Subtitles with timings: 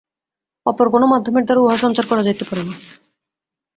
[0.65, 2.75] অপর কোন মাধ্যমের দ্বারা উহা সঞ্চার করা যাইতে পারে না।